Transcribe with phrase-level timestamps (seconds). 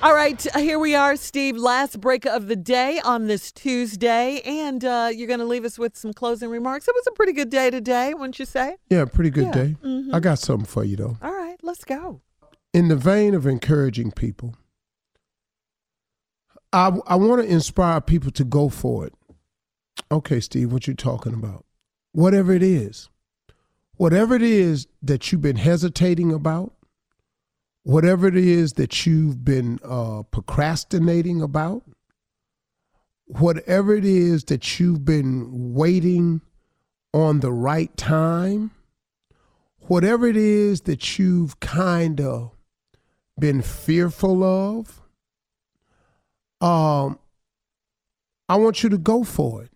[0.00, 1.56] All right, here we are, Steve.
[1.56, 5.76] Last break of the day on this Tuesday, and uh, you're going to leave us
[5.76, 6.86] with some closing remarks.
[6.86, 8.76] It was a pretty good day today, wouldn't you say?
[8.90, 9.52] Yeah, pretty good Yeah.
[9.52, 9.76] day.
[9.82, 10.14] Mhm.
[10.14, 11.16] I got something for you though.
[11.20, 12.20] All right, let's go.
[12.72, 14.54] In the vein of encouraging people,
[16.72, 19.14] I I want to inspire people to go for it.
[20.12, 21.64] Okay, Steve, what you talking about?
[22.12, 23.08] Whatever it is,
[23.96, 26.72] whatever it is that you've been hesitating about,
[27.88, 31.82] whatever it is that you've been uh, procrastinating about,
[33.24, 36.42] whatever it is that you've been waiting
[37.14, 38.70] on the right time,
[39.78, 42.50] whatever it is that you've kind of
[43.40, 45.00] been fearful of,
[46.60, 47.18] um,
[48.50, 49.70] I want you to go for it.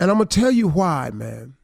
[0.00, 1.54] And I'm going to tell you why, man.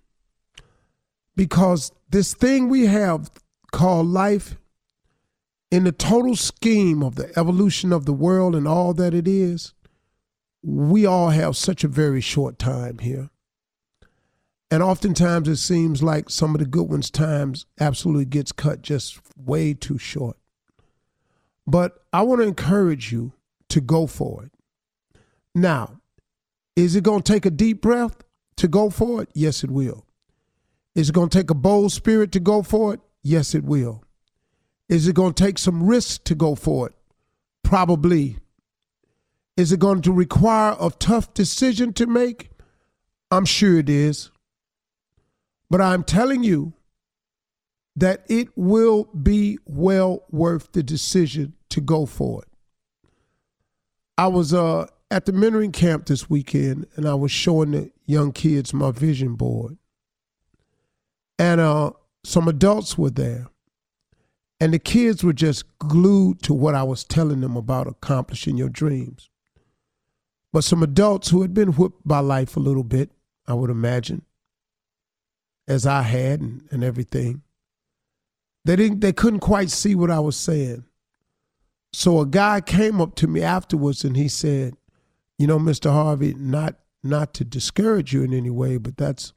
[1.34, 3.28] Because this thing we have
[3.72, 4.56] called life,
[5.72, 9.72] in the total scheme of the evolution of the world and all that it is,
[10.62, 13.30] we all have such a very short time here.
[14.70, 19.18] And oftentimes it seems like some of the good ones' times absolutely gets cut just
[19.34, 20.36] way too short.
[21.66, 23.32] But I want to encourage you
[23.70, 24.52] to go for it.
[25.54, 26.00] Now,
[26.76, 28.22] is it going to take a deep breath
[28.56, 29.30] to go for it?
[29.32, 30.04] Yes, it will.
[30.94, 33.00] Is it going to take a bold spirit to go for it?
[33.22, 34.04] Yes, it will.
[34.92, 36.94] Is it going to take some risk to go for it?
[37.62, 38.36] Probably.
[39.56, 42.50] Is it going to require a tough decision to make?
[43.30, 44.30] I'm sure it is.
[45.70, 46.74] But I'm telling you
[47.96, 52.48] that it will be well worth the decision to go for it.
[54.18, 58.30] I was uh, at the mentoring camp this weekend and I was showing the young
[58.30, 59.78] kids my vision board.
[61.38, 61.92] And uh,
[62.24, 63.48] some adults were there.
[64.62, 68.68] And the kids were just glued to what I was telling them about accomplishing your
[68.68, 69.28] dreams.
[70.52, 73.10] But some adults who had been whipped by life a little bit,
[73.44, 74.22] I would imagine,
[75.66, 77.42] as I had and, and everything,
[78.64, 80.84] they didn't they couldn't quite see what I was saying.
[81.92, 84.76] So a guy came up to me afterwards and he said,
[85.40, 85.90] "You know, Mr.
[85.90, 89.32] Harvey, not not to discourage you in any way, but that's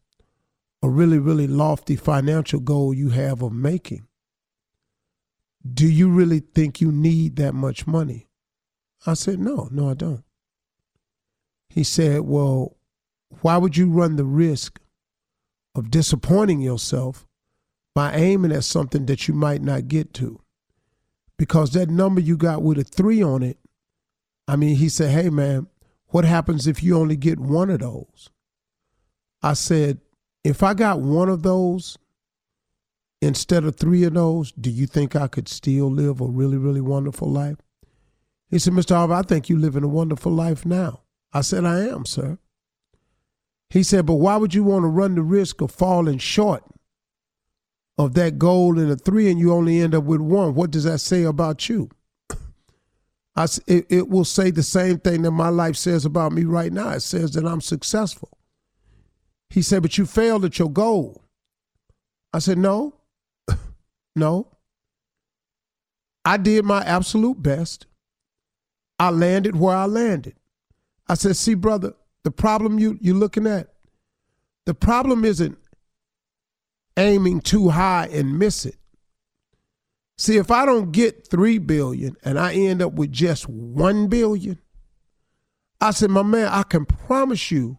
[0.83, 4.05] a really really lofty financial goal you have of making.
[5.73, 8.27] Do you really think you need that much money?"
[9.05, 10.23] I said, "No, no, I don't."
[11.69, 12.77] He said, "Well,
[13.41, 14.79] why would you run the risk
[15.73, 17.27] of disappointing yourself
[17.93, 20.41] by aiming at something that you might not get to?"
[21.37, 23.57] because that number you got with a three on it,
[24.47, 25.67] I mean, he said, hey, man,
[26.07, 28.29] what happens if you only get one of those?
[29.41, 29.99] I said,
[30.43, 31.97] if I got one of those
[33.21, 36.81] instead of three of those, do you think I could still live a really, really
[36.81, 37.57] wonderful life?
[38.49, 38.95] He said, Mr.
[38.95, 41.01] Harvey, I think you're living a wonderful life now.
[41.33, 42.37] I said, I am, sir.
[43.69, 46.63] He said, but why would you want to run the risk of falling short
[47.97, 50.83] of that goal in a three and you only end up with one, what does
[50.83, 51.89] that say about you?
[53.35, 56.71] I, it, it will say the same thing that my life says about me right
[56.71, 56.89] now.
[56.91, 58.37] It says that I'm successful.
[59.49, 61.21] He said, but you failed at your goal.
[62.33, 62.95] I said, no,
[64.15, 64.47] no.
[66.23, 67.85] I did my absolute best.
[68.97, 70.35] I landed where I landed.
[71.07, 71.93] I said, see, brother,
[72.23, 73.73] the problem you, you're looking at,
[74.65, 75.57] the problem isn't
[76.97, 78.77] aiming too high and miss it.
[80.17, 84.59] See, if I don't get three billion and I end up with just one billion,
[85.81, 87.77] I said, my man, I can promise you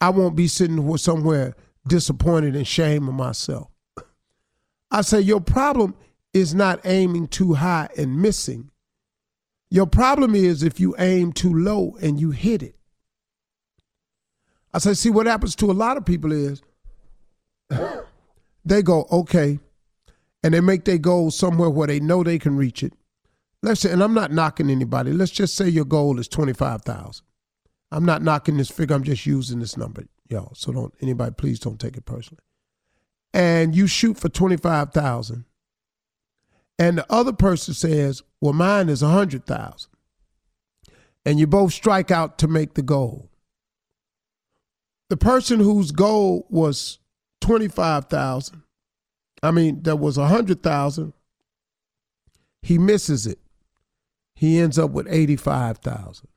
[0.00, 1.54] I won't be sitting somewhere
[1.86, 3.68] disappointed and shaming myself.
[4.90, 5.94] I say, your problem
[6.32, 8.70] is not aiming too high and missing.
[9.70, 12.74] Your problem is if you aim too low and you hit it.
[14.72, 16.62] I say, see, what happens to a lot of people is
[18.64, 19.58] they go, okay,
[20.42, 22.92] and they make their goal somewhere where they know they can reach it.
[23.62, 25.12] Let's say, and I'm not knocking anybody.
[25.12, 27.24] Let's just say your goal is twenty five thousand.
[27.90, 28.94] I'm not knocking this figure.
[28.94, 30.54] I'm just using this number, y'all.
[30.54, 32.42] So don't anybody, please don't take it personally.
[33.32, 35.44] And you shoot for twenty five thousand,
[36.78, 39.90] and the other person says, "Well, mine is a hundred thousand,
[41.24, 43.30] and you both strike out to make the goal.
[45.10, 46.98] The person whose goal was
[47.40, 48.62] twenty-five thousand,
[49.42, 51.14] I mean, that was a hundred thousand.
[52.62, 53.38] He misses it.
[54.34, 56.28] He ends up with eighty-five thousand.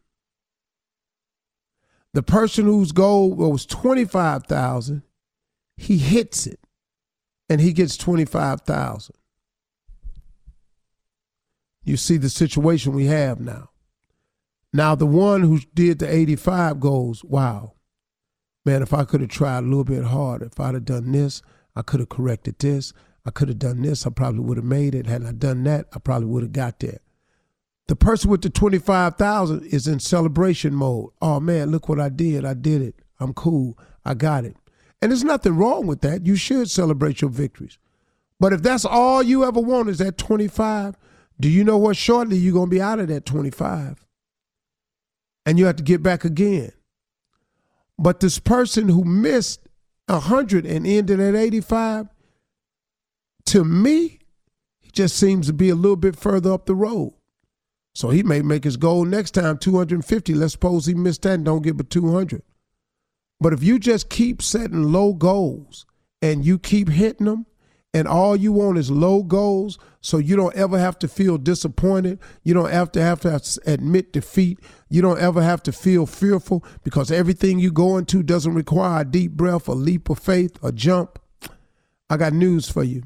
[2.13, 5.03] The person whose goal was twenty-five thousand,
[5.77, 6.61] he hits it,
[7.51, 9.15] and he gets twenty-five thousand.
[11.83, 13.69] you see the situation we have now.
[14.74, 17.74] Now, the one who did the 85 goes, wow,
[18.65, 21.42] man, if I could have tried a little bit harder, if I'd have done this,
[21.75, 22.94] I could have corrected this,
[23.25, 25.07] I could have done this, I probably would have made it.
[25.07, 27.00] Had I done that, I probably would have got there.
[27.88, 31.09] The person with the 25,000 is in celebration mode.
[31.21, 32.45] Oh man, look what I did.
[32.45, 32.95] I did it.
[33.19, 33.77] I'm cool.
[34.06, 34.56] I got it.
[35.01, 36.25] And there's nothing wrong with that.
[36.25, 37.77] You should celebrate your victories.
[38.39, 40.95] But if that's all you ever want is that 25,
[41.39, 41.98] do you know what?
[41.98, 44.06] Shortly you're going to be out of that 25.
[45.45, 46.71] And you have to get back again.
[47.98, 49.68] But this person who missed
[50.07, 52.07] 100 and ended at 85,
[53.45, 54.19] to me,
[54.80, 57.13] he just seems to be a little bit further up the road.
[57.94, 60.33] So he may make his goal next time 250.
[60.33, 62.42] Let's suppose he missed that and don't get but 200.
[63.41, 65.88] But if you just keep setting low goals
[66.21, 67.47] and you keep hitting them,
[67.93, 72.19] and all you want is low goals so you don't ever have to feel disappointed
[72.43, 74.59] you don't have to have to admit defeat
[74.89, 79.05] you don't ever have to feel fearful because everything you go into doesn't require a
[79.05, 81.19] deep breath a leap of faith a jump.
[82.09, 83.03] I got news for you.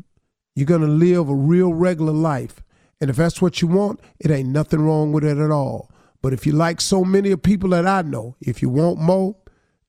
[0.55, 2.61] You're going to live a real regular life
[3.01, 5.89] and if that's what you want it ain't nothing wrong with it at all.
[6.21, 9.35] But if you like so many of people that i know if you want more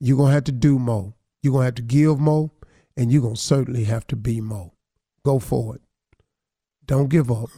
[0.00, 2.50] you're going to have to do more you're going to have to give more
[2.96, 4.72] and you're going to certainly have to be more
[5.24, 5.82] Go for it.
[6.86, 7.48] Don't give up.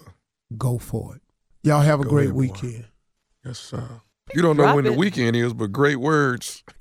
[0.56, 1.22] Go for it.
[1.62, 2.40] Y'all have a Go great ahead, boy.
[2.40, 2.86] weekend.
[3.44, 4.00] Yes, sir.
[4.34, 6.64] You don't know Drop when the weekend is, but great words.